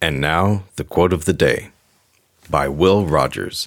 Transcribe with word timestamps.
And 0.00 0.20
now, 0.20 0.64
the 0.76 0.84
quote 0.84 1.12
of 1.12 1.24
the 1.24 1.32
day 1.32 1.70
by 2.50 2.68
Will 2.68 3.06
Rogers, 3.06 3.66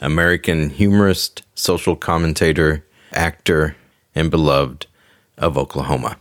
American 0.00 0.70
humorist, 0.70 1.42
social 1.54 1.94
commentator, 1.94 2.84
actor, 3.12 3.76
and 4.14 4.30
beloved 4.30 4.86
of 5.36 5.56
Oklahoma. 5.56 6.18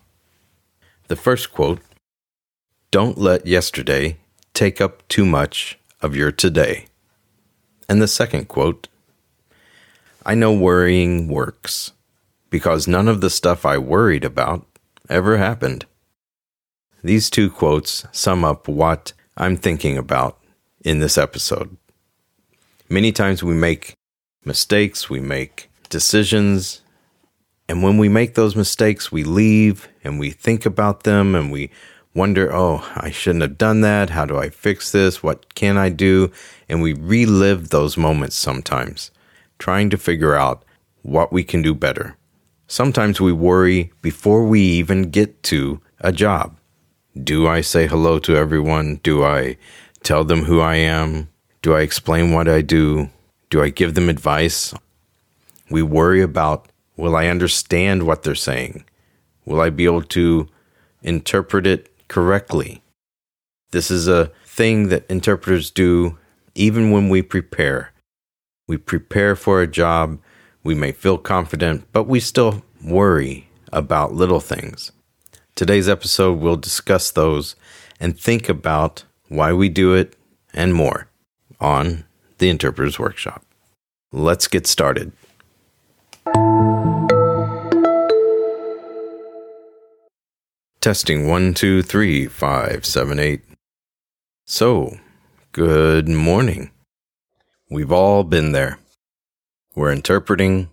The 1.07 1.15
first 1.15 1.51
quote 1.51 1.79
Don't 2.91 3.17
let 3.17 3.47
yesterday 3.47 4.17
take 4.53 4.79
up 4.79 5.07
too 5.07 5.25
much 5.25 5.79
of 6.01 6.15
your 6.15 6.31
today. 6.31 6.85
And 7.89 8.01
the 8.01 8.07
second 8.07 8.47
quote 8.47 8.87
I 10.25 10.35
know 10.35 10.53
worrying 10.53 11.27
works 11.29 11.93
because 12.49 12.87
none 12.87 13.07
of 13.07 13.21
the 13.21 13.29
stuff 13.29 13.65
I 13.65 13.77
worried 13.77 14.23
about 14.23 14.65
ever 15.09 15.37
happened. 15.37 15.85
These 17.03 17.29
two 17.29 17.49
quotes 17.49 18.05
sum 18.11 18.43
up 18.43 18.67
what 18.67 19.13
I'm 19.39 19.55
thinking 19.55 19.99
about 19.99 20.39
in 20.83 20.97
this 20.97 21.15
episode. 21.15 21.77
Many 22.89 23.11
times 23.11 23.43
we 23.43 23.53
make 23.53 23.93
mistakes, 24.43 25.11
we 25.11 25.19
make 25.19 25.69
decisions, 25.89 26.81
and 27.69 27.83
when 27.83 27.99
we 27.99 28.09
make 28.09 28.33
those 28.33 28.55
mistakes, 28.55 29.11
we 29.11 29.23
leave 29.23 29.89
and 30.03 30.19
we 30.19 30.31
think 30.31 30.65
about 30.65 31.03
them 31.03 31.35
and 31.35 31.51
we 31.51 31.69
wonder, 32.15 32.51
oh, 32.51 32.83
I 32.95 33.11
shouldn't 33.11 33.43
have 33.43 33.59
done 33.59 33.81
that. 33.81 34.09
How 34.09 34.25
do 34.25 34.37
I 34.37 34.49
fix 34.49 34.91
this? 34.91 35.21
What 35.21 35.53
can 35.53 35.77
I 35.77 35.89
do? 35.89 36.31
And 36.67 36.81
we 36.81 36.93
relive 36.93 37.69
those 37.69 37.95
moments 37.95 38.35
sometimes, 38.35 39.11
trying 39.59 39.91
to 39.91 39.97
figure 39.99 40.33
out 40.33 40.63
what 41.03 41.31
we 41.31 41.43
can 41.43 41.61
do 41.61 41.75
better. 41.75 42.17
Sometimes 42.65 43.21
we 43.21 43.33
worry 43.33 43.91
before 44.01 44.47
we 44.47 44.61
even 44.61 45.11
get 45.11 45.43
to 45.43 45.79
a 45.99 46.11
job. 46.11 46.56
Do 47.23 47.47
I 47.47 47.61
say 47.61 47.87
hello 47.87 48.19
to 48.19 48.35
everyone? 48.35 48.99
Do 49.01 49.23
I 49.23 49.57
tell 50.03 50.23
them 50.23 50.43
who 50.43 50.59
I 50.59 50.75
am? 50.75 51.29
Do 51.61 51.73
I 51.73 51.81
explain 51.81 52.31
what 52.31 52.47
I 52.47 52.61
do? 52.61 53.09
Do 53.49 53.61
I 53.61 53.69
give 53.69 53.95
them 53.95 54.09
advice? 54.09 54.73
We 55.69 55.81
worry 55.81 56.21
about 56.21 56.67
will 56.95 57.15
I 57.15 57.27
understand 57.27 58.03
what 58.03 58.23
they're 58.23 58.35
saying? 58.35 58.83
Will 59.45 59.61
I 59.61 59.69
be 59.69 59.85
able 59.85 60.03
to 60.03 60.47
interpret 61.01 61.65
it 61.65 61.89
correctly? 62.07 62.83
This 63.71 63.89
is 63.89 64.07
a 64.07 64.31
thing 64.45 64.89
that 64.89 65.09
interpreters 65.09 65.71
do 65.71 66.17
even 66.55 66.91
when 66.91 67.09
we 67.09 67.21
prepare. 67.21 67.93
We 68.67 68.77
prepare 68.77 69.35
for 69.35 69.61
a 69.61 69.67
job, 69.67 70.19
we 70.63 70.75
may 70.75 70.91
feel 70.91 71.17
confident, 71.17 71.87
but 71.91 72.03
we 72.03 72.19
still 72.19 72.63
worry 72.83 73.47
about 73.71 74.13
little 74.13 74.39
things. 74.39 74.91
Today's 75.57 75.89
episode 75.89 76.39
we'll 76.39 76.55
discuss 76.55 77.09
those 77.09 77.55
and 77.99 78.15
think 78.15 78.47
about 78.47 79.05
why 79.27 79.53
we 79.53 79.69
do 79.69 79.95
it 79.95 80.15
and 80.53 80.71
more 80.71 81.07
on 81.59 82.03
the 82.37 82.49
Interpreter's 82.49 82.99
Workshop. 82.99 83.43
Let's 84.11 84.47
get 84.47 84.67
started. 84.67 85.13
Testing 90.79 91.27
one, 91.27 91.55
two, 91.55 91.81
three, 91.81 92.27
five, 92.27 92.85
seven, 92.85 93.17
eight. 93.17 93.41
So, 94.45 94.99
good 95.53 96.07
morning. 96.07 96.69
We've 97.71 97.91
all 97.91 98.23
been 98.23 98.51
there. 98.51 98.77
We're 99.73 99.91
interpreting, 99.91 100.69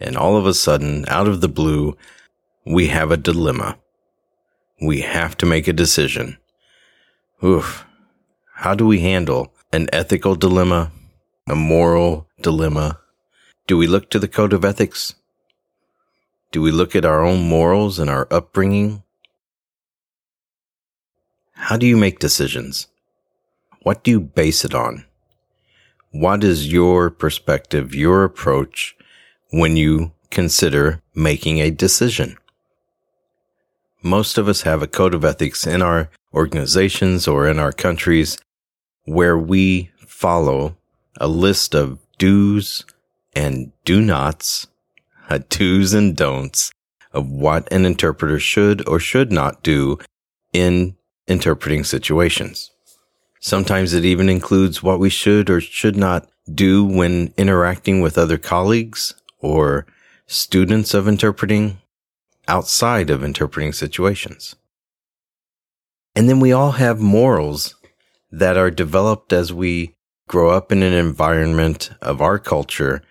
and 0.00 0.16
all 0.16 0.36
of 0.36 0.44
a 0.44 0.54
sudden, 0.54 1.04
out 1.06 1.28
of 1.28 1.40
the 1.40 1.48
blue, 1.48 1.96
we 2.66 2.88
have 2.88 3.12
a 3.12 3.16
dilemma 3.16 3.78
we 4.80 5.00
have 5.00 5.36
to 5.38 5.46
make 5.46 5.68
a 5.68 5.72
decision. 5.72 6.38
Oof. 7.42 7.84
How 8.54 8.74
do 8.74 8.86
we 8.86 9.00
handle 9.00 9.52
an 9.72 9.88
ethical 9.92 10.34
dilemma, 10.34 10.90
a 11.46 11.54
moral 11.54 12.26
dilemma? 12.40 13.00
Do 13.66 13.76
we 13.76 13.86
look 13.86 14.10
to 14.10 14.18
the 14.18 14.28
code 14.28 14.52
of 14.52 14.64
ethics? 14.64 15.14
Do 16.50 16.62
we 16.62 16.70
look 16.70 16.96
at 16.96 17.04
our 17.04 17.24
own 17.24 17.46
morals 17.48 17.98
and 17.98 18.08
our 18.08 18.26
upbringing? 18.30 19.02
How 21.52 21.76
do 21.76 21.86
you 21.86 21.96
make 21.96 22.18
decisions? 22.18 22.86
What 23.82 24.02
do 24.02 24.10
you 24.10 24.20
base 24.20 24.64
it 24.64 24.74
on? 24.74 25.04
What 26.10 26.42
is 26.42 26.72
your 26.72 27.10
perspective, 27.10 27.94
your 27.94 28.24
approach 28.24 28.96
when 29.50 29.76
you 29.76 30.12
consider 30.30 31.02
making 31.14 31.60
a 31.60 31.70
decision? 31.70 32.38
Most 34.02 34.38
of 34.38 34.48
us 34.48 34.62
have 34.62 34.82
a 34.82 34.86
code 34.86 35.14
of 35.14 35.24
ethics 35.24 35.66
in 35.66 35.82
our 35.82 36.10
organizations 36.32 37.26
or 37.26 37.48
in 37.48 37.58
our 37.58 37.72
countries 37.72 38.38
where 39.04 39.38
we 39.38 39.90
follow 39.98 40.76
a 41.16 41.26
list 41.26 41.74
of 41.74 41.98
do's 42.18 42.84
and 43.34 43.72
do 43.84 44.00
nots, 44.00 44.66
a 45.30 45.38
do's 45.38 45.94
and 45.94 46.16
don'ts 46.16 46.70
of 47.12 47.28
what 47.28 47.70
an 47.72 47.84
interpreter 47.84 48.38
should 48.38 48.86
or 48.86 49.00
should 49.00 49.32
not 49.32 49.62
do 49.62 49.98
in 50.52 50.94
interpreting 51.26 51.84
situations. 51.84 52.70
Sometimes 53.40 53.94
it 53.94 54.04
even 54.04 54.28
includes 54.28 54.82
what 54.82 54.98
we 54.98 55.10
should 55.10 55.48
or 55.48 55.60
should 55.60 55.96
not 55.96 56.28
do 56.52 56.84
when 56.84 57.32
interacting 57.36 58.00
with 58.00 58.18
other 58.18 58.38
colleagues 58.38 59.14
or 59.40 59.86
students 60.26 60.92
of 60.94 61.06
interpreting 61.06 61.78
outside 62.48 63.10
of 63.10 63.22
interpreting 63.22 63.72
situations. 63.72 64.56
And 66.16 66.28
then 66.28 66.40
we 66.40 66.52
all 66.52 66.72
have 66.72 66.98
morals 66.98 67.76
that 68.30 68.56
are 68.56 68.70
developed 68.70 69.32
as 69.32 69.52
we 69.52 69.94
grow 70.26 70.50
up 70.50 70.72
in 70.72 70.82
an 70.82 70.92
environment 70.92 71.90
of 72.02 72.20
our 72.20 72.38
culture, 72.38 73.02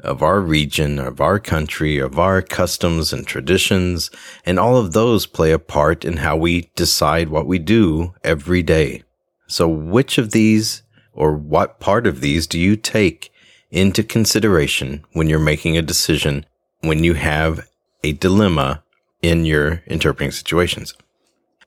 of 0.00 0.22
our 0.22 0.40
region, 0.40 0.98
of 0.98 1.20
our 1.20 1.38
country, 1.38 1.98
of 1.98 2.18
our 2.18 2.42
customs 2.42 3.12
and 3.12 3.26
traditions, 3.26 4.10
and 4.44 4.58
all 4.58 4.76
of 4.76 4.92
those 4.92 5.26
play 5.26 5.52
a 5.52 5.58
part 5.58 6.04
in 6.04 6.18
how 6.18 6.36
we 6.36 6.70
decide 6.74 7.28
what 7.28 7.46
we 7.46 7.58
do 7.58 8.14
every 8.24 8.62
day. 8.62 9.02
So 9.46 9.68
which 9.68 10.18
of 10.18 10.32
these 10.32 10.82
or 11.12 11.36
what 11.36 11.80
part 11.80 12.06
of 12.06 12.20
these 12.20 12.46
do 12.46 12.58
you 12.58 12.76
take 12.76 13.30
into 13.70 14.02
consideration 14.02 15.04
when 15.12 15.28
you're 15.28 15.38
making 15.38 15.76
a 15.76 15.82
decision 15.82 16.46
when 16.80 17.02
you 17.02 17.14
have 17.14 17.66
a 18.04 18.12
dilemma 18.12 18.84
in 19.22 19.46
your 19.46 19.82
interpreting 19.86 20.30
situations. 20.30 20.94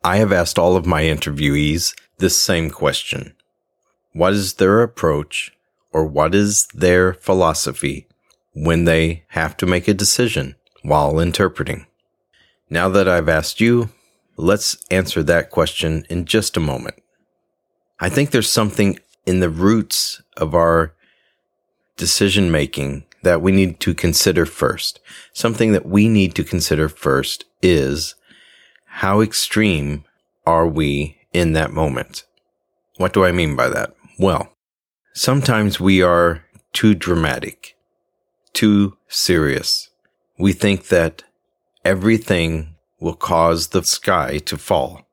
I 0.03 0.17
have 0.17 0.31
asked 0.31 0.59
all 0.59 0.75
of 0.75 0.85
my 0.85 1.01
interviewees 1.01 1.95
this 2.19 2.37
same 2.37 2.69
question. 2.69 3.33
What 4.13 4.33
is 4.33 4.53
their 4.53 4.83
approach 4.83 5.51
or 5.91 6.05
what 6.05 6.35
is 6.35 6.67
their 6.67 7.15
philosophy 7.15 8.07
when 8.53 8.85
they 8.85 9.23
have 9.29 9.57
to 9.57 9.65
make 9.65 9.87
a 9.87 9.95
decision 9.95 10.55
while 10.83 11.19
interpreting? 11.19 11.87
Now 12.69 12.87
that 12.89 13.07
I've 13.07 13.29
asked 13.29 13.59
you, 13.59 13.90
let's 14.35 14.78
answer 14.91 15.23
that 15.23 15.49
question 15.49 16.05
in 16.07 16.25
just 16.25 16.55
a 16.55 16.59
moment. 16.59 17.01
I 17.99 18.09
think 18.09 18.29
there's 18.29 18.49
something 18.49 18.99
in 19.25 19.40
the 19.40 19.49
roots 19.49 20.22
of 20.37 20.53
our 20.53 20.93
decision 21.95 22.51
making 22.51 23.06
that 23.23 23.41
we 23.41 23.52
need 23.52 23.79
to 23.81 23.93
consider 23.93 24.46
first. 24.46 24.99
Something 25.34 25.72
that 25.73 25.85
we 25.85 26.08
need 26.08 26.35
to 26.35 26.43
consider 26.43 26.90
first 26.90 27.46
is 27.61 28.16
how 28.85 29.22
extreme 29.22 30.03
are 30.46 30.67
we 30.67 31.17
in 31.34 31.53
that 31.53 31.72
moment? 31.72 32.23
What 32.97 33.14
do 33.14 33.25
I 33.25 33.31
mean 33.31 33.55
by 33.55 33.69
that? 33.69 33.96
Well, 34.17 34.53
sometimes 35.14 35.79
we 35.79 36.02
are 36.02 36.43
too 36.73 36.96
dramatic, 36.96 37.75
too 38.53 38.97
serious. 39.08 39.90
We 40.40 40.53
think 40.53 40.87
that 40.87 41.23
everything 41.84 42.75
will 42.99 43.16
cause 43.16 43.67
the 43.67 43.84
sky 43.84 44.40
to 44.40 44.58
fall. 44.58 45.08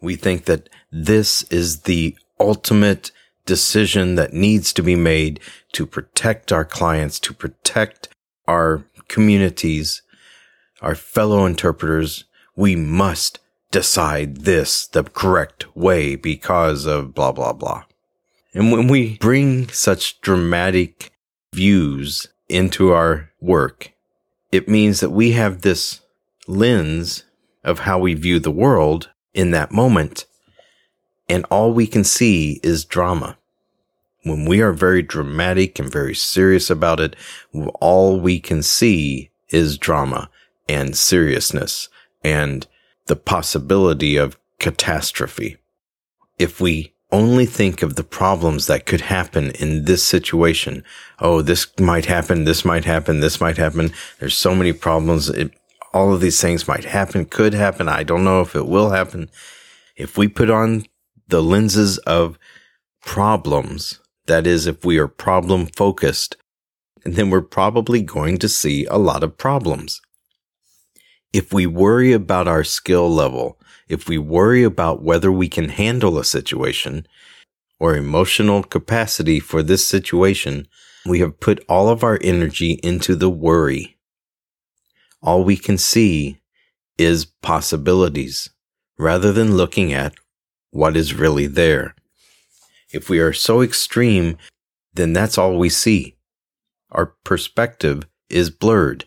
We 0.00 0.16
think 0.16 0.46
that 0.46 0.68
this 0.90 1.42
is 1.44 1.80
the 1.80 2.16
ultimate 2.38 3.10
decision 3.46 4.14
that 4.14 4.32
needs 4.32 4.72
to 4.72 4.82
be 4.82 4.96
made 4.96 5.40
to 5.72 5.86
protect 5.86 6.52
our 6.52 6.64
clients, 6.64 7.18
to 7.20 7.34
protect 7.34 8.08
our 8.46 8.84
communities, 9.08 10.02
our 10.80 10.94
fellow 10.94 11.46
interpreters. 11.46 12.24
We 12.56 12.76
must 12.76 13.38
decide 13.70 14.38
this 14.38 14.86
the 14.86 15.04
correct 15.04 15.76
way 15.76 16.16
because 16.16 16.86
of 16.86 17.14
blah, 17.14 17.32
blah, 17.32 17.52
blah. 17.52 17.84
And 18.52 18.72
when 18.72 18.88
we 18.88 19.16
bring 19.18 19.68
such 19.68 20.20
dramatic 20.20 21.12
views 21.54 22.28
into 22.48 22.92
our 22.92 23.30
work, 23.40 23.92
it 24.50 24.68
means 24.68 25.00
that 25.00 25.10
we 25.10 25.32
have 25.32 25.62
this 25.62 26.00
lens 26.48 27.24
of 27.62 27.80
how 27.80 27.98
we 27.98 28.14
view 28.14 28.40
the 28.40 28.50
world 28.50 29.10
in 29.32 29.52
that 29.52 29.70
moment. 29.70 30.26
And 31.30 31.46
all 31.48 31.72
we 31.72 31.86
can 31.86 32.02
see 32.02 32.58
is 32.64 32.84
drama. 32.84 33.38
When 34.24 34.46
we 34.46 34.60
are 34.60 34.72
very 34.72 35.00
dramatic 35.00 35.78
and 35.78 35.90
very 35.90 36.14
serious 36.14 36.68
about 36.70 36.98
it, 36.98 37.14
all 37.80 38.18
we 38.18 38.40
can 38.40 38.64
see 38.64 39.30
is 39.48 39.78
drama 39.78 40.28
and 40.68 40.96
seriousness 40.96 41.88
and 42.24 42.66
the 43.06 43.14
possibility 43.14 44.16
of 44.16 44.36
catastrophe. 44.58 45.56
If 46.36 46.60
we 46.60 46.94
only 47.12 47.46
think 47.46 47.82
of 47.82 47.94
the 47.94 48.04
problems 48.04 48.66
that 48.66 48.86
could 48.86 49.02
happen 49.02 49.50
in 49.52 49.84
this 49.84 50.02
situation. 50.04 50.84
Oh, 51.18 51.42
this 51.42 51.66
might 51.78 52.06
happen. 52.06 52.44
This 52.44 52.64
might 52.64 52.84
happen. 52.84 53.20
This 53.20 53.40
might 53.40 53.56
happen. 53.56 53.92
There's 54.18 54.36
so 54.36 54.54
many 54.54 54.72
problems. 54.72 55.28
It, 55.28 55.52
all 55.92 56.12
of 56.12 56.20
these 56.20 56.40
things 56.40 56.68
might 56.68 56.84
happen, 56.84 57.24
could 57.24 57.54
happen. 57.54 57.88
I 57.88 58.04
don't 58.04 58.24
know 58.24 58.40
if 58.40 58.54
it 58.54 58.66
will 58.66 58.90
happen. 58.90 59.28
If 59.96 60.16
we 60.16 60.28
put 60.28 60.50
on 60.50 60.84
the 61.30 61.42
lenses 61.42 61.98
of 61.98 62.38
problems, 63.02 64.00
that 64.26 64.46
is, 64.46 64.66
if 64.66 64.84
we 64.84 64.98
are 64.98 65.08
problem 65.08 65.66
focused, 65.66 66.36
then 67.04 67.30
we're 67.30 67.40
probably 67.40 68.02
going 68.02 68.38
to 68.38 68.48
see 68.48 68.84
a 68.86 68.98
lot 68.98 69.22
of 69.22 69.38
problems. 69.38 70.00
If 71.32 71.52
we 71.52 71.66
worry 71.66 72.12
about 72.12 72.48
our 72.48 72.64
skill 72.64 73.10
level, 73.12 73.58
if 73.88 74.08
we 74.08 74.18
worry 74.18 74.62
about 74.62 75.02
whether 75.02 75.32
we 75.32 75.48
can 75.48 75.68
handle 75.68 76.18
a 76.18 76.24
situation 76.24 77.06
or 77.78 77.96
emotional 77.96 78.62
capacity 78.62 79.40
for 79.40 79.62
this 79.62 79.86
situation, 79.86 80.68
we 81.06 81.20
have 81.20 81.40
put 81.40 81.64
all 81.68 81.88
of 81.88 82.04
our 82.04 82.18
energy 82.22 82.72
into 82.82 83.16
the 83.16 83.30
worry. 83.30 83.96
All 85.22 85.44
we 85.44 85.56
can 85.56 85.78
see 85.78 86.40
is 86.98 87.24
possibilities 87.24 88.50
rather 88.98 89.32
than 89.32 89.56
looking 89.56 89.92
at 89.92 90.14
what 90.70 90.96
is 90.96 91.14
really 91.14 91.46
there. 91.46 91.94
If 92.92 93.08
we 93.08 93.18
are 93.20 93.32
so 93.32 93.62
extreme, 93.62 94.36
then 94.94 95.12
that's 95.12 95.38
all 95.38 95.58
we 95.58 95.68
see. 95.68 96.16
Our 96.90 97.14
perspective 97.24 98.06
is 98.28 98.50
blurred 98.50 99.04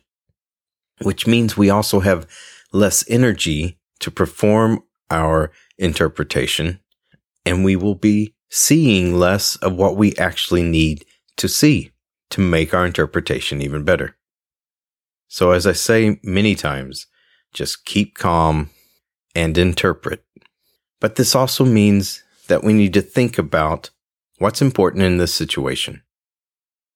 which 1.01 1.27
means 1.27 1.57
we 1.57 1.69
also 1.69 1.99
have 1.99 2.27
less 2.71 3.03
energy 3.09 3.77
to 3.99 4.11
perform 4.11 4.83
our 5.09 5.51
interpretation 5.77 6.79
and 7.45 7.63
we 7.63 7.75
will 7.75 7.95
be 7.95 8.33
seeing 8.49 9.17
less 9.17 9.55
of 9.57 9.75
what 9.75 9.97
we 9.97 10.15
actually 10.15 10.63
need 10.63 11.05
to 11.37 11.47
see 11.47 11.91
to 12.29 12.39
make 12.39 12.73
our 12.73 12.85
interpretation 12.85 13.61
even 13.61 13.83
better. 13.83 14.15
So 15.27 15.51
as 15.51 15.67
I 15.67 15.73
say 15.73 16.19
many 16.23 16.55
times, 16.55 17.07
just 17.53 17.85
keep 17.85 18.17
calm 18.17 18.69
and 19.35 19.57
interpret. 19.57 20.23
But 21.03 21.17
this 21.17 21.35
also 21.35 21.65
means 21.65 22.23
that 22.47 22.63
we 22.63 22.71
need 22.71 22.93
to 22.93 23.01
think 23.01 23.37
about 23.37 23.89
what's 24.37 24.61
important 24.61 25.03
in 25.03 25.17
this 25.17 25.33
situation. 25.33 26.01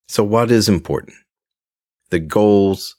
So 0.08 0.24
what 0.24 0.50
is 0.50 0.70
important? 0.70 1.18
The 2.10 2.20
goals 2.20 2.96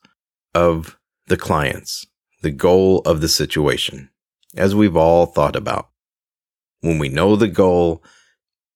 of 0.55 0.99
the 1.29 1.39
clients, 1.39 2.05
the 2.43 2.51
goal 2.51 3.01
of 3.07 3.23
the 3.23 3.29
situation, 3.29 4.11
as 4.55 4.75
we've 4.75 4.99
all 4.99 5.25
thought 5.25 5.57
about. 5.57 5.89
When 6.83 6.99
we 6.99 7.09
know 7.09 7.37
the 7.37 7.49
goal, 7.49 8.05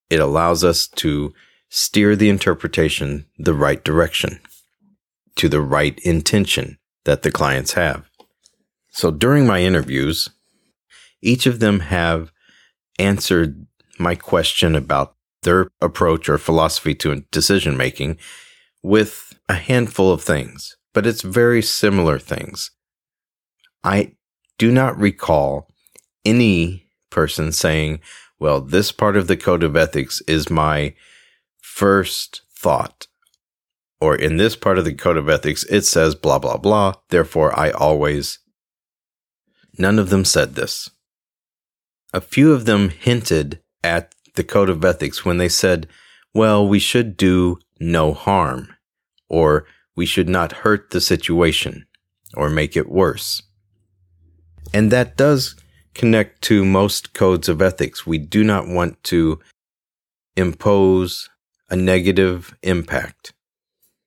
it 0.09 0.19
allows 0.19 0.65
us 0.65 0.89
to 0.89 1.35
steer 1.69 2.17
the 2.17 2.31
interpretation 2.31 3.27
the 3.37 3.53
right 3.53 3.85
direction 3.85 4.41
to 5.37 5.51
the 5.51 5.61
right 5.61 5.99
intention 5.99 6.79
that 7.05 7.25
the 7.25 7.31
clients 7.31 7.75
have. 7.75 8.09
So 8.89 9.11
during 9.11 9.47
my 9.47 9.61
interviews, 9.61 10.31
each 11.23 11.47
of 11.47 11.61
them 11.61 11.81
have 11.81 12.33
answered 12.99 13.67
my 13.99 14.15
question 14.15 14.75
about 14.75 15.15
their 15.43 15.69
approach 15.81 16.29
or 16.29 16.39
philosophy 16.39 16.95
to 16.95 17.21
decision 17.31 17.77
making 17.77 18.19
with 18.83 19.35
a 19.49 19.55
handful 19.55 20.13
of 20.13 20.23
things 20.23 20.77
but 20.93 21.07
it's 21.07 21.23
very 21.23 21.63
similar 21.63 22.19
things. 22.19 22.71
I 23.83 24.13
do 24.59 24.71
not 24.71 24.99
recall 24.99 25.69
any 26.25 26.89
person 27.11 27.53
saying, 27.53 28.01
well, 28.39 28.61
this 28.61 28.93
part 28.93 29.17
of 29.17 29.27
the 29.27 29.37
code 29.37 29.63
of 29.63 29.77
ethics 29.77 30.21
is 30.27 30.51
my 30.51 30.95
first 31.61 32.43
thought. 32.55 33.07
Or 34.01 34.17
in 34.17 34.37
this 34.37 34.57
part 34.57 34.79
of 34.79 34.85
the 34.85 34.95
code 34.95 35.17
of 35.17 35.29
ethics, 35.29 35.65
it 35.65 35.83
says 35.83 36.15
blah, 36.15 36.39
blah, 36.39 36.57
blah. 36.57 36.95
Therefore, 37.09 37.59
I 37.59 37.71
always. 37.71 38.41
None 39.79 39.99
of 39.99 40.11
them 40.11 40.25
said 40.25 40.55
this. 40.55 40.91
A 42.13 42.21
few 42.21 42.53
of 42.53 42.65
them 42.65 42.91
hinted 42.91 43.61
at 43.83 44.15
the 44.35 44.45
code 44.45 44.69
of 44.69 44.85
ethics 44.85 45.25
when 45.25 45.39
they 45.39 45.49
said, 45.49 45.89
well, 46.35 46.67
we 46.67 46.79
should 46.79 47.17
do 47.17 47.59
no 47.81 48.13
harm, 48.13 48.75
or 49.29 49.67
we 49.97 50.07
should 50.07 50.29
not 50.29 50.53
hurt 50.53 50.91
the 50.91 51.01
situation 51.01 51.87
or 52.35 52.49
make 52.49 52.77
it 52.77 52.89
worse. 52.89 53.43
And 54.73 54.91
that 54.91 55.17
does 55.17 55.57
connect 55.95 56.43
to 56.43 56.65
most 56.65 57.13
codes 57.13 57.49
of 57.49 57.61
ethics. 57.61 58.07
We 58.07 58.19
do 58.19 58.43
not 58.43 58.67
want 58.67 59.03
to 59.05 59.41
impose 60.37 61.29
a 61.69 61.77
negative 61.77 62.55
impact. 62.63 63.35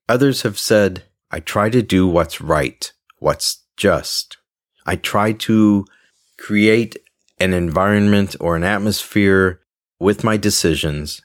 Others 0.09 0.41
have 0.43 0.57
said, 0.57 1.03
I 1.31 1.39
try 1.39 1.69
to 1.69 1.81
do 1.81 2.07
what's 2.07 2.41
right, 2.41 2.91
what's 3.19 3.63
just. 3.77 4.37
I 4.85 4.95
try 4.95 5.31
to 5.33 5.85
create 6.37 6.97
an 7.39 7.53
environment 7.53 8.35
or 8.39 8.55
an 8.55 8.63
atmosphere 8.63 9.61
with 9.99 10.23
my 10.23 10.37
decisions 10.37 11.21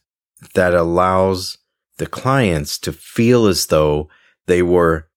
that 0.54 0.74
allows 0.74 1.58
the 1.98 2.06
clients 2.06 2.78
to 2.78 2.92
feel 2.92 3.46
as 3.46 3.66
though 3.66 4.08
they 4.46 4.62
were 4.62 5.08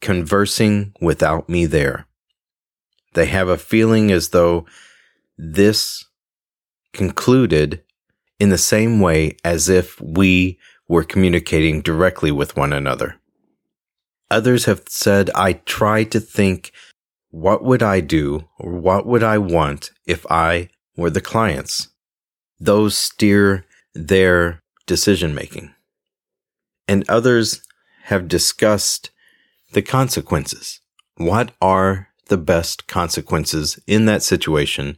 conversing 0.00 0.92
without 1.00 1.48
me 1.48 1.66
there. 1.66 2.06
They 3.14 3.26
have 3.26 3.48
a 3.48 3.56
feeling 3.56 4.10
as 4.10 4.30
though 4.30 4.66
this 5.36 6.04
concluded 6.92 7.82
in 8.38 8.50
the 8.50 8.58
same 8.58 9.00
way 9.00 9.36
as 9.44 9.68
if 9.68 10.00
we 10.00 10.58
were 10.88 11.04
communicating 11.04 11.80
directly 11.80 12.30
with 12.30 12.56
one 12.56 12.72
another. 12.72 13.16
Others 14.30 14.66
have 14.66 14.82
said, 14.88 15.30
I 15.34 15.54
try 15.54 16.04
to 16.04 16.20
think, 16.20 16.72
what 17.30 17.62
would 17.62 17.82
I 17.82 18.00
do 18.00 18.48
or 18.58 18.72
what 18.72 19.06
would 19.06 19.22
I 19.22 19.38
want 19.38 19.90
if 20.06 20.24
I 20.30 20.70
were 20.96 21.10
the 21.10 21.20
clients? 21.20 21.88
Those 22.58 22.96
steer 22.96 23.66
their 23.94 24.62
decision 24.86 25.34
making. 25.34 25.74
And 26.86 27.08
others 27.08 27.62
have 28.04 28.28
discussed 28.28 29.10
the 29.72 29.82
consequences. 29.82 30.80
What 31.16 31.52
are 31.60 32.08
the 32.26 32.38
best 32.38 32.86
consequences 32.86 33.78
in 33.86 34.06
that 34.06 34.22
situation 34.22 34.96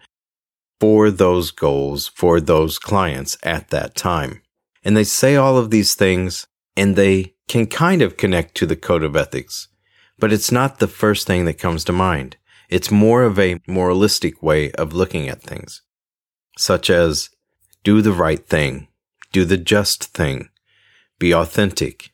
for 0.79 1.11
those 1.11 1.51
goals, 1.51 2.09
for 2.09 2.41
those 2.41 2.79
clients 2.79 3.37
at 3.43 3.71
that 3.71 3.95
time? 3.97 4.43
And 4.85 4.97
they 4.97 5.05
say 5.05 5.37
all 5.37 5.59
of 5.59 5.71
these 5.71 5.95
things 5.95 6.47
and 6.77 6.95
they 6.95 7.35
can 7.49 7.67
kind 7.67 8.01
of 8.01 8.17
connect 8.17 8.55
to 8.57 8.67
the 8.67 8.77
code 8.77 9.03
of 9.03 9.17
ethics, 9.17 9.69
but 10.21 10.33
it's 10.33 10.53
not 10.53 10.79
the 10.79 10.87
first 10.87 11.27
thing 11.27 11.47
that 11.47 11.59
comes 11.59 11.83
to 11.85 11.93
mind. 11.93 12.37
It's 12.69 12.91
more 12.91 13.25
of 13.25 13.39
a 13.39 13.61
moralistic 13.67 14.43
way 14.43 14.71
of 14.73 14.93
looking 14.93 15.29
at 15.29 15.43
things, 15.43 15.83
such 16.57 16.89
as 16.91 17.31
do 17.83 18.01
the 18.03 18.13
right 18.13 18.47
thing, 18.47 18.89
do 19.33 19.45
the 19.45 19.57
just 19.57 20.05
thing, 20.05 20.51
be 21.19 21.35
authentic, 21.35 22.11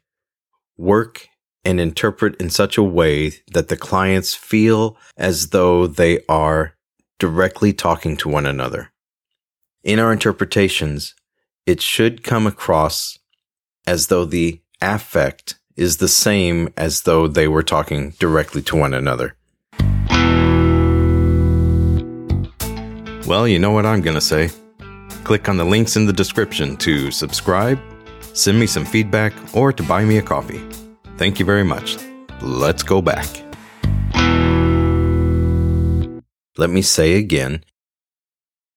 work 0.78 1.28
and 1.64 1.80
interpret 1.80 2.40
in 2.40 2.48
such 2.48 2.78
a 2.78 2.82
way 2.82 3.32
that 3.52 3.68
the 3.68 3.76
clients 3.76 4.34
feel 4.34 4.96
as 5.16 5.48
though 5.48 5.86
they 5.86 6.20
are 6.28 6.74
directly 7.18 7.72
talking 7.72 8.16
to 8.16 8.28
one 8.28 8.46
another. 8.46 8.92
In 9.82 9.98
our 9.98 10.12
interpretations, 10.12 11.14
it 11.66 11.82
should 11.82 12.22
come 12.22 12.46
across 12.46 13.18
as 13.86 14.06
though 14.06 14.24
the 14.24 14.60
affect 14.80 15.58
is 15.76 15.98
the 15.98 16.08
same 16.08 16.72
as 16.76 17.02
though 17.02 17.28
they 17.28 17.48
were 17.48 17.62
talking 17.62 18.10
directly 18.18 18.62
to 18.62 18.76
one 18.76 18.94
another. 18.94 19.36
Well, 23.26 23.48
you 23.48 23.58
know 23.58 23.72
what 23.72 23.86
I'm 23.86 24.02
going 24.02 24.14
to 24.14 24.20
say. 24.20 24.50
Click 25.24 25.48
on 25.48 25.56
the 25.56 25.64
links 25.64 25.96
in 25.96 26.06
the 26.06 26.12
description 26.12 26.76
to 26.78 27.10
subscribe 27.10 27.78
send 28.36 28.60
me 28.60 28.66
some 28.66 28.84
feedback, 28.84 29.32
or 29.54 29.72
to 29.72 29.82
buy 29.82 30.04
me 30.04 30.18
a 30.18 30.22
coffee. 30.22 30.60
Thank 31.16 31.38
you 31.40 31.46
very 31.46 31.64
much. 31.64 31.96
Let's 32.42 32.82
go 32.82 33.00
back. 33.00 33.26
Let 36.58 36.70
me 36.70 36.82
say 36.82 37.14
again. 37.14 37.64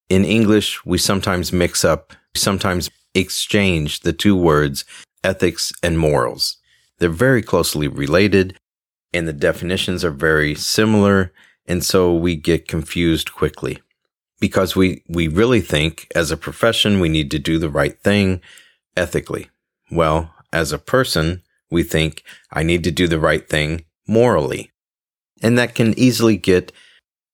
In 0.09 0.23
English, 0.23 0.85
we 0.85 0.97
sometimes 0.97 1.51
mix 1.53 1.83
up, 1.83 2.13
sometimes 2.35 2.89
exchange 3.13 3.99
the 4.01 4.13
two 4.13 4.35
words 4.35 4.85
ethics 5.23 5.73
and 5.83 5.99
morals. 5.99 6.57
They're 6.99 7.09
very 7.09 7.41
closely 7.41 7.87
related 7.87 8.57
and 9.13 9.27
the 9.27 9.33
definitions 9.33 10.05
are 10.05 10.11
very 10.11 10.55
similar. 10.55 11.33
And 11.65 11.83
so 11.83 12.13
we 12.13 12.35
get 12.35 12.67
confused 12.67 13.33
quickly 13.33 13.79
because 14.39 14.75
we, 14.75 15.03
we 15.07 15.27
really 15.27 15.61
think 15.61 16.11
as 16.15 16.31
a 16.31 16.37
profession, 16.37 16.99
we 16.99 17.09
need 17.09 17.31
to 17.31 17.39
do 17.39 17.57
the 17.57 17.69
right 17.69 17.99
thing 18.01 18.41
ethically. 18.95 19.49
Well, 19.91 20.33
as 20.51 20.71
a 20.71 20.79
person, 20.79 21.41
we 21.71 21.83
think 21.83 22.23
I 22.51 22.63
need 22.63 22.83
to 22.83 22.91
do 22.91 23.07
the 23.07 23.19
right 23.19 23.47
thing 23.47 23.85
morally. 24.07 24.71
And 25.41 25.57
that 25.57 25.75
can 25.75 25.97
easily 25.97 26.37
get 26.37 26.71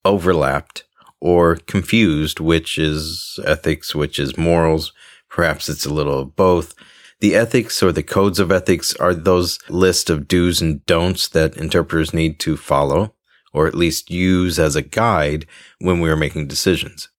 overlapped 0.03 0.83
or 1.19 1.55
confused, 1.55 2.39
which 2.39 2.77
is 2.77 3.39
ethics, 3.45 3.95
which 3.95 4.19
is 4.19 4.37
morals. 4.37 4.93
Perhaps 5.29 5.69
it's 5.69 5.85
a 5.85 5.93
little 5.93 6.19
of 6.19 6.35
both. 6.35 6.75
The 7.21 7.35
ethics 7.35 7.81
or 7.81 7.91
the 7.91 8.03
codes 8.03 8.39
of 8.39 8.51
ethics 8.51 8.93
are 8.95 9.13
those 9.13 9.59
list 9.69 10.09
of 10.09 10.27
do's 10.27 10.61
and 10.61 10.85
don'ts 10.85 11.29
that 11.29 11.55
interpreters 11.55 12.13
need 12.13 12.39
to 12.41 12.57
follow, 12.57 13.15
or 13.53 13.67
at 13.67 13.75
least 13.75 14.11
use 14.11 14.59
as 14.59 14.75
a 14.75 14.81
guide 14.81 15.45
when 15.79 16.01
we 16.01 16.09
are 16.09 16.17
making 16.17 16.47
decisions. 16.47 17.09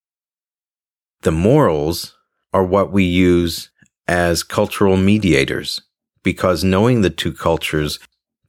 The 1.22 1.32
morals 1.32 2.14
are 2.52 2.64
what 2.64 2.92
we 2.92 3.04
use 3.04 3.70
as 4.06 4.42
cultural 4.42 4.96
mediators 4.96 5.80
because 6.22 6.62
knowing 6.62 7.00
the 7.00 7.10
two 7.10 7.32
cultures, 7.32 7.98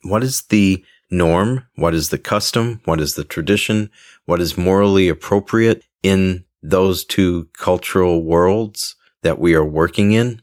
what 0.03 0.23
is 0.23 0.43
the 0.43 0.83
norm? 1.09 1.65
What 1.75 1.93
is 1.93 2.09
the 2.09 2.17
custom? 2.17 2.81
What 2.85 2.99
is 2.99 3.15
the 3.15 3.23
tradition? 3.23 3.89
What 4.25 4.41
is 4.41 4.57
morally 4.57 5.07
appropriate 5.07 5.83
in 6.03 6.43
those 6.61 7.05
two 7.05 7.49
cultural 7.53 8.23
worlds 8.23 8.95
that 9.23 9.39
we 9.39 9.53
are 9.55 9.65
working 9.65 10.11
in? 10.11 10.41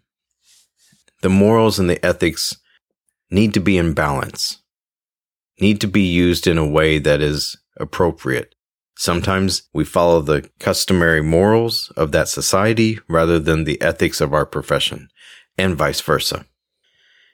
The 1.24 1.30
morals 1.30 1.78
and 1.78 1.88
the 1.88 2.04
ethics 2.04 2.54
need 3.30 3.54
to 3.54 3.60
be 3.60 3.78
in 3.78 3.94
balance, 3.94 4.58
need 5.58 5.80
to 5.80 5.86
be 5.86 6.02
used 6.02 6.46
in 6.46 6.58
a 6.58 6.68
way 6.68 6.98
that 6.98 7.22
is 7.22 7.56
appropriate. 7.78 8.54
Sometimes 8.98 9.62
we 9.72 9.86
follow 9.86 10.20
the 10.20 10.50
customary 10.60 11.22
morals 11.22 11.90
of 11.96 12.12
that 12.12 12.28
society 12.28 12.98
rather 13.08 13.38
than 13.38 13.64
the 13.64 13.80
ethics 13.80 14.20
of 14.20 14.34
our 14.34 14.44
profession, 14.44 15.08
and 15.56 15.78
vice 15.78 16.02
versa. 16.02 16.44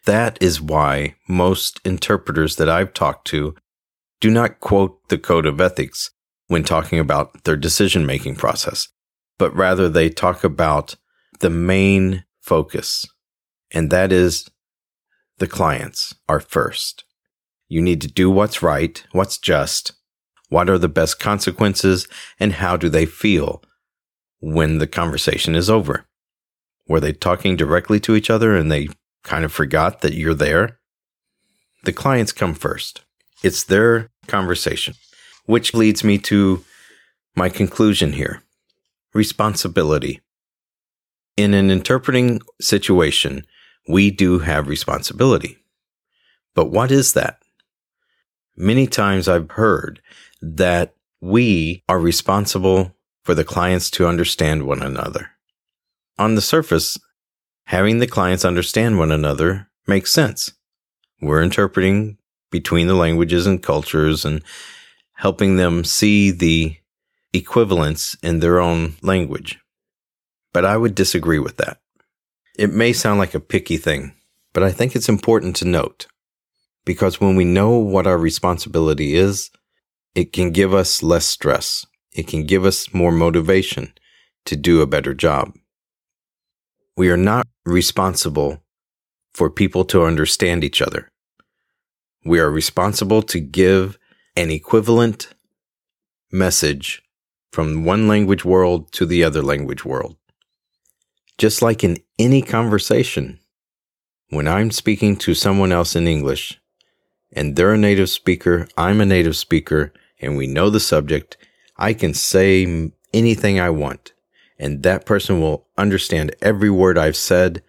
That 0.05 0.41
is 0.41 0.61
why 0.61 1.17
most 1.27 1.81
interpreters 1.85 2.55
that 2.57 2.69
I've 2.69 2.95
talked 2.95 3.27
to 3.31 3.57
do 4.21 4.31
not 4.31 4.61
quote 4.61 5.09
the 5.09 5.19
code 5.19 5.47
of 5.47 5.61
ethics 5.61 6.13
when 6.47 6.63
talking 6.63 7.01
about 7.01 7.43
their 7.43 7.57
decision 7.57 8.07
making 8.07 8.37
process, 8.37 8.87
but 9.37 9.53
rather 9.53 9.89
they 9.89 10.11
talk 10.11 10.45
about 10.45 10.95
the 11.41 11.51
main 11.51 12.25
focus, 12.41 13.05
and 13.73 13.91
that 13.91 14.13
is 14.13 14.51
the 15.39 15.47
clients 15.47 16.15
are 16.29 16.41
first. 16.41 17.05
You 17.69 17.81
need 17.81 18.01
to 18.03 18.09
do 18.09 18.31
what's 18.31 18.63
right, 18.63 19.05
what's 19.13 19.39
just, 19.39 19.93
what 20.49 20.69
are 20.69 20.79
the 20.79 20.89
best 20.89 21.21
consequences, 21.21 22.09
and 22.39 22.55
how 22.55 22.77
do 22.77 22.89
they 22.89 23.07
feel 23.07 23.63
when 24.41 24.79
the 24.79 24.87
conversation 24.87 25.55
is 25.55 25.71
over? 25.71 26.07
Were 26.89 27.01
they 27.01 27.13
talking 27.13 27.57
directly 27.57 28.01
to 28.01 28.17
each 28.17 28.31
other 28.31 28.57
and 28.57 28.71
they 28.71 28.89
kind 29.23 29.45
of 29.45 29.53
forgot 29.53 30.01
that 30.01 30.15
you're 30.15 30.35
there. 30.35 30.79
The 31.85 31.93
clients 31.93 32.33
come 32.33 32.55
first. 32.55 33.03
It's 33.43 33.65
their 33.65 34.11
conversation, 34.27 34.95
which 35.47 35.75
leads 35.75 36.05
me 36.05 36.19
to 36.19 36.65
my 37.35 37.49
conclusion 37.49 38.13
here. 38.13 38.43
Responsibility. 39.15 40.21
In 41.37 41.55
an 41.55 41.71
interpreting 41.71 42.41
situation, 42.61 43.47
we 43.89 44.11
do 44.11 44.41
have 44.41 44.69
responsibility. 44.69 45.59
But 46.55 46.67
what 46.67 46.91
is 46.91 47.13
that? 47.15 47.43
Many 48.57 48.87
times 48.87 49.29
I've 49.29 49.51
heard 49.53 50.01
that 50.43 50.95
we 51.21 51.83
are 51.89 51.99
responsible 51.99 52.95
for 53.23 53.35
the 53.35 53.45
clients 53.45 53.91
to 53.93 54.07
understand 54.07 54.65
one 54.65 54.83
another. 54.83 55.31
On 56.19 56.35
the 56.35 56.41
surface, 56.41 56.99
having 57.65 57.99
the 57.99 58.07
clients 58.07 58.45
understand 58.45 58.99
one 58.99 59.13
another 59.13 59.69
makes 59.87 60.13
sense. 60.13 60.53
We're 61.21 61.43
interpreting 61.43 62.19
between 62.51 62.87
the 62.87 62.95
languages 62.95 63.47
and 63.47 63.63
cultures 63.63 64.25
and 64.25 64.43
helping 65.15 65.57
them 65.57 65.85
see 65.85 66.31
the 66.31 66.77
equivalence 67.33 68.17
in 68.23 68.41
their 68.41 68.61
own 68.61 68.95
language. 69.03 69.59
But 70.53 70.65
I 70.65 70.77
would 70.77 70.95
disagree 70.95 71.39
with 71.39 71.59
that. 71.59 71.79
It 72.61 72.75
may 72.75 72.93
sound 72.93 73.19
like 73.19 73.35
a 73.35 73.41
picky 73.41 73.79
thing, 73.79 74.15
but 74.53 74.63
I 74.63 74.71
think 74.71 74.95
it's 74.95 75.09
important 75.09 75.57
to 75.57 75.65
note 75.65 76.07
because 76.85 77.19
when 77.19 77.35
we 77.35 77.47
know 77.47 77.79
what 77.79 78.07
our 78.07 78.19
responsibility 78.19 79.15
is, 79.15 79.51
it 80.15 80.35
can 80.35 80.51
give 80.51 80.75
us 80.75 81.03
less 81.03 81.25
stress. 81.25 81.87
It 82.13 82.27
can 82.27 82.45
give 82.45 82.67
us 82.67 82.93
more 82.93 83.13
motivation 83.13 83.95
to 84.45 84.57
do 84.57 84.83
a 84.83 84.87
better 84.87 85.15
job. 85.15 85.55
We 86.99 87.09
are 87.09 87.17
not 87.17 87.47
responsible 87.65 88.63
for 89.33 89.49
people 89.49 89.87
to 89.87 90.05
understand 90.05 90.63
each 90.63 90.83
other. 90.83 91.09
We 92.27 92.41
are 92.41 92.51
responsible 92.51 93.23
to 93.23 93.41
give 93.41 93.97
an 94.37 94.51
equivalent 94.51 95.33
message 96.31 97.03
from 97.53 97.87
one 97.87 98.07
language 98.07 98.45
world 98.45 98.93
to 98.93 99.07
the 99.07 99.25
other 99.25 99.41
language 99.41 99.87
world. 99.87 100.19
Just 101.41 101.63
like 101.63 101.83
in 101.83 101.97
any 102.19 102.43
conversation, 102.43 103.41
when 104.29 104.47
I'm 104.47 104.71
speaking 104.71 105.17
to 105.17 105.33
someone 105.33 105.73
else 105.73 105.97
in 105.97 106.07
English 106.07 106.61
and 107.33 107.57
they're 107.57 107.73
a 107.73 107.79
native 107.79 108.11
speaker, 108.11 108.69
I'm 108.77 109.01
a 109.01 109.07
native 109.07 109.37
speaker, 109.37 109.95
and 110.21 110.37
we 110.37 110.47
know 110.47 110.69
the 110.69 110.81
subject, 110.81 111.39
I 111.79 111.95
can 111.95 112.13
say 112.13 112.93
anything 113.15 113.59
I 113.59 113.71
want 113.71 114.13
and 114.61 114.83
that 114.83 115.07
person 115.07 115.41
will 115.41 115.67
understand 115.79 116.37
every 116.43 116.69
word 116.69 116.99
I've 116.99 117.17
said. 117.17 117.63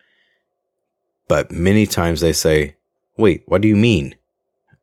But 1.30 1.50
many 1.50 1.86
times 1.86 2.20
they 2.20 2.34
say, 2.34 2.76
wait, 3.18 3.44
what 3.46 3.62
do 3.62 3.70
you 3.70 3.78
mean? 3.78 4.16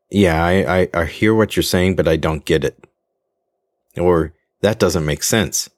Yeah, 0.09 0.43
I, 0.43 0.79
I, 0.79 0.89
I 0.95 1.05
hear 1.05 1.35
what 1.35 1.55
you're 1.55 1.61
saying, 1.61 1.95
but 1.95 2.07
I 2.07 2.15
don't 2.15 2.43
get 2.43 2.63
it. 2.63 2.83
Or 3.95 4.33
that 4.61 4.79
doesn't 4.79 5.05
make 5.05 5.21
sense. 5.21 5.69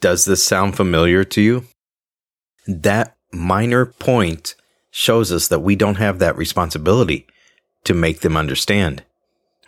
Does 0.00 0.24
this 0.24 0.42
sound 0.42 0.74
familiar 0.74 1.22
to 1.22 1.42
you? 1.42 1.64
That 2.66 3.16
minor 3.32 3.86
point 3.86 4.54
shows 4.90 5.30
us 5.32 5.48
that 5.48 5.60
we 5.60 5.76
don't 5.76 5.96
have 5.96 6.18
that 6.18 6.36
responsibility 6.36 7.26
to 7.84 7.94
make 7.94 8.20
them 8.20 8.36
understand. 8.36 9.04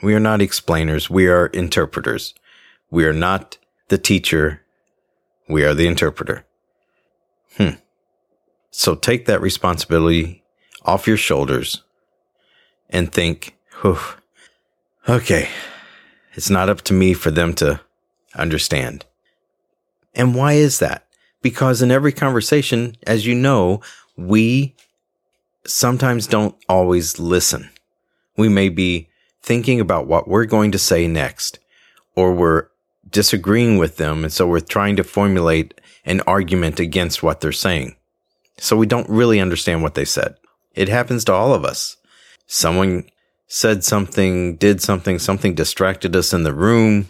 We 0.02 0.14
are 0.14 0.20
not 0.20 0.40
explainers. 0.40 1.10
We 1.10 1.28
are 1.28 1.46
interpreters. 1.46 2.34
We 2.90 3.04
are 3.04 3.12
not 3.12 3.58
the 3.88 3.98
teacher 3.98 4.62
we 5.48 5.64
are 5.64 5.74
the 5.74 5.86
interpreter. 5.86 6.44
Hmm. 7.56 7.76
So 8.70 8.94
take 8.94 9.26
that 9.26 9.40
responsibility 9.40 10.42
off 10.84 11.06
your 11.06 11.16
shoulders 11.16 11.82
and 12.90 13.12
think, 13.12 13.56
okay, 15.08 15.48
it's 16.34 16.50
not 16.50 16.68
up 16.68 16.82
to 16.82 16.92
me 16.92 17.14
for 17.14 17.30
them 17.30 17.54
to 17.54 17.80
understand. 18.34 19.06
And 20.14 20.34
why 20.34 20.52
is 20.54 20.78
that? 20.78 21.06
Because 21.48 21.80
in 21.80 21.90
every 21.90 22.12
conversation, 22.12 22.94
as 23.06 23.24
you 23.24 23.34
know, 23.34 23.80
we 24.18 24.76
sometimes 25.66 26.26
don't 26.26 26.54
always 26.68 27.18
listen. 27.18 27.70
We 28.36 28.50
may 28.50 28.68
be 28.68 29.08
thinking 29.42 29.80
about 29.80 30.06
what 30.06 30.28
we're 30.28 30.44
going 30.44 30.72
to 30.72 30.78
say 30.78 31.08
next, 31.08 31.58
or 32.14 32.34
we're 32.34 32.68
disagreeing 33.08 33.78
with 33.78 33.96
them. 33.96 34.24
And 34.24 34.30
so 34.30 34.46
we're 34.46 34.60
trying 34.60 34.96
to 34.96 35.04
formulate 35.04 35.80
an 36.04 36.20
argument 36.26 36.80
against 36.80 37.22
what 37.22 37.40
they're 37.40 37.50
saying. 37.50 37.96
So 38.58 38.76
we 38.76 38.84
don't 38.84 39.08
really 39.08 39.40
understand 39.40 39.82
what 39.82 39.94
they 39.94 40.04
said. 40.04 40.34
It 40.74 40.90
happens 40.90 41.24
to 41.24 41.32
all 41.32 41.54
of 41.54 41.64
us. 41.64 41.96
Someone 42.46 43.04
said 43.46 43.84
something, 43.84 44.56
did 44.56 44.82
something, 44.82 45.18
something 45.18 45.54
distracted 45.54 46.14
us 46.14 46.34
in 46.34 46.42
the 46.42 46.52
room. 46.52 47.08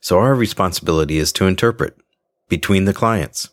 So 0.00 0.18
our 0.18 0.34
responsibility 0.34 1.18
is 1.18 1.30
to 1.34 1.46
interpret 1.46 1.96
between 2.48 2.84
the 2.84 2.94
clients 2.94 3.50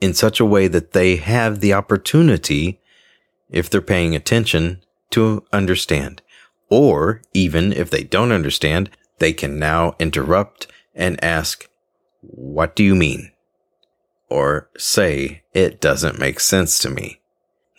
in 0.00 0.14
such 0.14 0.40
a 0.40 0.44
way 0.44 0.68
that 0.68 0.92
they 0.92 1.16
have 1.16 1.60
the 1.60 1.72
opportunity, 1.72 2.80
if 3.50 3.68
they're 3.68 3.80
paying 3.80 4.14
attention, 4.14 4.82
to 5.10 5.44
understand. 5.52 6.22
Or 6.70 7.22
even 7.32 7.72
if 7.72 7.90
they 7.90 8.04
don't 8.04 8.32
understand, 8.32 8.90
they 9.18 9.32
can 9.32 9.58
now 9.58 9.96
interrupt 9.98 10.66
and 10.94 11.22
ask, 11.22 11.68
What 12.20 12.76
do 12.76 12.84
you 12.84 12.94
mean? 12.94 13.32
Or 14.28 14.68
say, 14.76 15.42
It 15.54 15.80
doesn't 15.80 16.18
make 16.18 16.40
sense 16.40 16.78
to 16.80 16.90
me. 16.90 17.20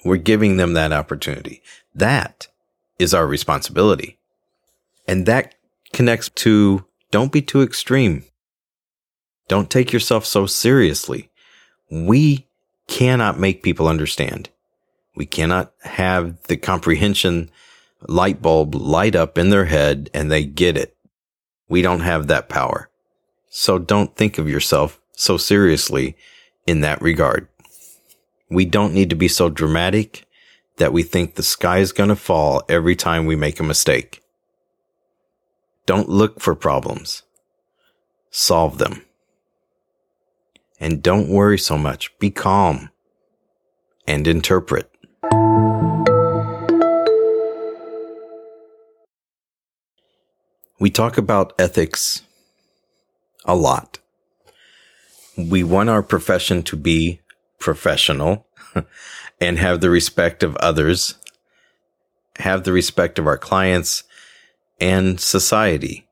We're 0.03 0.17
giving 0.17 0.57
them 0.57 0.73
that 0.73 0.93
opportunity. 0.93 1.61
That 1.93 2.47
is 2.97 3.13
our 3.13 3.27
responsibility. 3.27 4.17
And 5.07 5.25
that 5.25 5.55
connects 5.93 6.29
to 6.29 6.85
don't 7.11 7.31
be 7.31 7.41
too 7.41 7.61
extreme. 7.61 8.23
Don't 9.49 9.69
take 9.69 9.91
yourself 9.91 10.25
so 10.25 10.45
seriously. 10.45 11.29
We 11.91 12.47
cannot 12.87 13.39
make 13.39 13.63
people 13.63 13.87
understand. 13.87 14.49
We 15.15 15.25
cannot 15.25 15.73
have 15.81 16.41
the 16.43 16.55
comprehension 16.55 17.49
light 18.07 18.41
bulb 18.41 18.75
light 18.75 19.15
up 19.15 19.37
in 19.37 19.49
their 19.49 19.65
head 19.65 20.09
and 20.13 20.31
they 20.31 20.45
get 20.45 20.77
it. 20.77 20.95
We 21.67 21.81
don't 21.81 22.01
have 22.01 22.27
that 22.27 22.47
power. 22.47 22.89
So 23.49 23.79
don't 23.79 24.15
think 24.15 24.37
of 24.37 24.47
yourself 24.47 25.01
so 25.13 25.35
seriously 25.35 26.15
in 26.67 26.81
that 26.81 27.01
regard. 27.01 27.47
We 28.51 28.65
don't 28.65 28.93
need 28.93 29.09
to 29.09 29.15
be 29.15 29.27
so 29.27 29.49
dramatic 29.49 30.25
that 30.77 30.93
we 30.93 31.01
think 31.01 31.35
the 31.35 31.43
sky 31.43 31.79
is 31.79 31.91
going 31.91 32.09
to 32.09 32.15
fall 32.15 32.61
every 32.69 32.95
time 32.95 33.25
we 33.25 33.35
make 33.35 33.59
a 33.59 33.63
mistake. 33.63 34.21
Don't 35.87 36.07
look 36.07 36.39
for 36.39 36.53
problems. 36.53 37.23
Solve 38.29 38.77
them. 38.77 39.03
And 40.79 41.03
don't 41.03 41.27
worry 41.27 41.57
so 41.57 41.77
much. 41.77 42.17
Be 42.19 42.31
calm 42.31 42.89
and 44.07 44.27
interpret. 44.27 44.89
We 50.79 50.89
talk 50.89 51.17
about 51.17 51.53
ethics 51.59 52.21
a 53.43 53.55
lot. 53.55 53.99
We 55.37 55.63
want 55.63 55.89
our 55.89 56.01
profession 56.01 56.63
to 56.63 56.77
be 56.77 57.19
professional 57.59 58.47
and 59.41 59.59
have 59.59 59.81
the 59.81 59.89
respect 59.89 60.41
of 60.41 60.55
others, 60.57 61.15
have 62.37 62.63
the 62.63 62.71
respect 62.71 63.19
of 63.19 63.27
our 63.27 63.37
clients 63.37 64.03
and 64.79 65.19
society. 65.19 66.07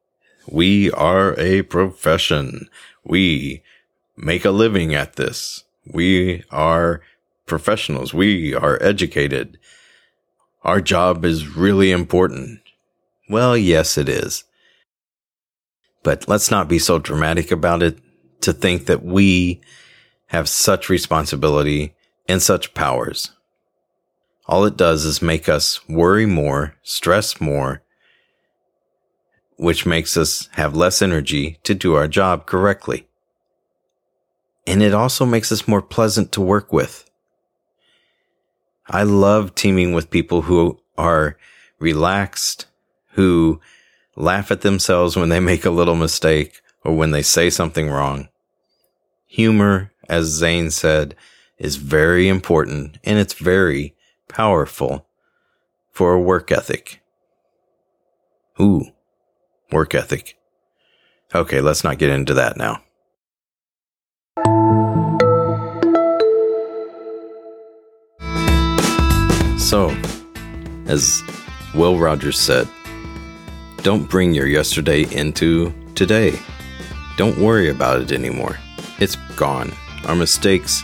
We 0.49 0.91
are 0.91 1.37
a 1.39 1.61
profession. 1.63 2.69
We 3.05 3.63
make 4.17 4.43
a 4.43 4.51
living 4.51 4.95
at 4.95 5.15
this. 5.15 5.63
We 5.93 6.43
are 6.51 7.01
professionals. 7.45 8.13
We 8.13 8.53
are 8.53 8.81
educated. 8.81 9.57
Our 10.63 10.81
job 10.81 11.23
is 11.23 11.55
really 11.55 11.91
important. 11.91 12.59
Well, 13.29 13.55
yes, 13.55 13.97
it 13.97 14.09
is. 14.09 14.43
But 16.03 16.27
let's 16.27 16.51
not 16.51 16.67
be 16.67 16.79
so 16.79 16.99
dramatic 16.99 17.51
about 17.51 17.83
it 17.83 17.99
to 18.41 18.53
think 18.53 18.85
that 18.85 19.03
we 19.03 19.61
have 20.27 20.49
such 20.49 20.89
responsibility 20.89 21.95
and 22.27 22.41
such 22.41 22.73
powers. 22.73 23.31
All 24.45 24.65
it 24.65 24.77
does 24.77 25.05
is 25.05 25.21
make 25.21 25.49
us 25.49 25.87
worry 25.89 26.25
more, 26.25 26.75
stress 26.81 27.41
more, 27.41 27.81
which 29.57 29.85
makes 29.85 30.15
us 30.15 30.47
have 30.53 30.75
less 30.75 31.01
energy 31.01 31.59
to 31.63 31.75
do 31.75 31.95
our 31.95 32.07
job 32.07 32.45
correctly. 32.45 33.07
And 34.67 34.83
it 34.83 34.93
also 34.93 35.25
makes 35.25 35.51
us 35.51 35.67
more 35.67 35.81
pleasant 35.81 36.33
to 36.33 36.41
work 36.41 36.73
with. 36.73 37.09
I 38.85 39.03
love 39.03 39.55
teaming 39.55 39.93
with 39.93 40.11
people 40.11 40.43
who 40.43 40.79
are 40.97 41.37
relaxed, 41.79 42.67
who 43.11 43.61
laugh 44.17 44.51
at 44.51 44.61
themselves 44.61 45.15
when 45.15 45.29
they 45.29 45.39
make 45.51 45.65
a 45.65 45.71
little 45.71 45.95
mistake 45.95 46.61
or 46.83 46.93
when 46.95 47.11
they 47.11 47.21
say 47.21 47.49
something 47.49 47.89
wrong. 47.89 48.27
Humor, 49.27 49.93
as 50.09 50.25
Zane 50.25 50.69
said, 50.69 51.15
is 51.57 51.77
very 51.77 52.27
important 52.27 52.97
and 53.03 53.17
it's 53.17 53.33
very 53.33 53.95
powerful 54.27 55.07
for 55.91 56.13
a 56.13 56.21
work 56.21 56.51
ethic. 56.51 57.01
Ooh, 58.59 58.85
work 59.71 59.95
ethic. 59.95 60.37
Okay, 61.33 61.61
let's 61.61 61.83
not 61.83 61.97
get 61.97 62.09
into 62.09 62.33
that 62.33 62.57
now. 62.57 62.81
So, 69.67 69.89
as 70.85 71.21
Will 71.75 71.99
Rogers 71.99 72.39
said, 72.39 72.69
don't 73.79 74.09
bring 74.09 74.33
your 74.33 74.47
yesterday 74.47 75.03
into 75.13 75.73
today. 75.93 76.39
Don't 77.17 77.37
worry 77.37 77.69
about 77.69 77.99
it 77.99 78.13
anymore. 78.13 78.57
It's 78.99 79.17
gone. 79.35 79.73
Our 80.05 80.15
mistakes, 80.15 80.83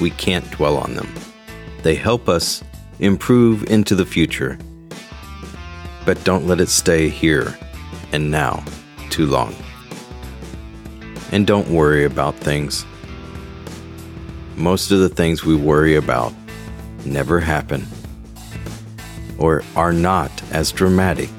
we 0.00 0.10
can't 0.10 0.48
dwell 0.52 0.76
on 0.76 0.94
them. 0.94 1.12
They 1.82 1.96
help 1.96 2.28
us 2.28 2.62
improve 3.00 3.64
into 3.64 3.96
the 3.96 4.06
future. 4.06 4.56
But 6.06 6.22
don't 6.22 6.46
let 6.46 6.60
it 6.60 6.68
stay 6.68 7.08
here 7.08 7.58
and 8.12 8.30
now 8.30 8.64
too 9.10 9.26
long. 9.26 9.56
And 11.32 11.48
don't 11.48 11.68
worry 11.68 12.04
about 12.04 12.36
things. 12.36 12.86
Most 14.54 14.92
of 14.92 15.00
the 15.00 15.08
things 15.08 15.44
we 15.44 15.56
worry 15.56 15.96
about 15.96 16.32
never 17.04 17.40
happen 17.40 17.88
or 19.40 19.64
are 19.74 19.92
not 19.92 20.30
as 20.52 20.70
dramatic 20.70 21.30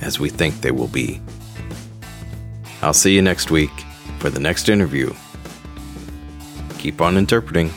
as 0.00 0.18
we 0.18 0.28
think 0.28 0.60
they 0.60 0.72
will 0.72 0.88
be. 0.88 1.20
I'll 2.82 2.92
see 2.92 3.14
you 3.14 3.22
next 3.22 3.50
week 3.50 3.70
for 4.18 4.30
the 4.30 4.40
next 4.40 4.68
interview. 4.68 5.14
Keep 6.78 7.00
on 7.00 7.16
interpreting. 7.16 7.70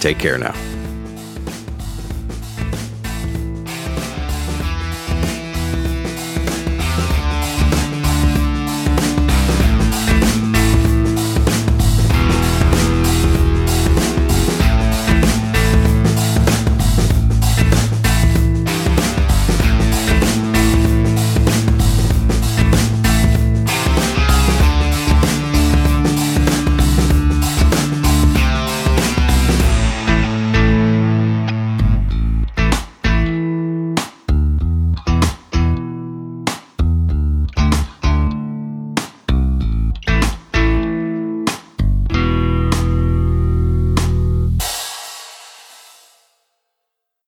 Take 0.00 0.18
care 0.18 0.38
now. 0.38 0.75